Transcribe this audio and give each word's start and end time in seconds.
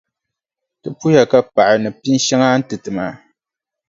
Ti 0.81 0.89
puhiya 0.97 1.23
ka 1.31 1.39
paɣi 1.53 1.75
ni 1.83 1.89
pinʼ 2.01 2.21
shɛŋa 2.25 2.47
a 2.53 2.57
ni 2.57 2.65
ti 2.69 2.75
ti 2.83 2.89
maa. 2.97 3.13